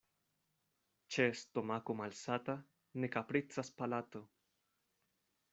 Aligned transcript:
Ĉe 1.15 1.25
stomako 1.41 1.97
malsata 2.01 2.57
ne 3.03 3.13
kapricas 3.17 3.73
palato. 3.83 4.27